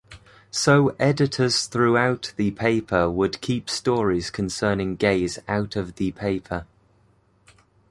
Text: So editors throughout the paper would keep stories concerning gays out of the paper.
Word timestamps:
So 0.49 0.95
editors 0.99 1.67
throughout 1.67 2.33
the 2.35 2.49
paper 2.49 3.07
would 3.07 3.39
keep 3.39 3.69
stories 3.69 4.31
concerning 4.31 4.95
gays 4.95 5.37
out 5.47 5.75
of 5.75 5.97
the 5.97 6.11
paper. 6.13 6.65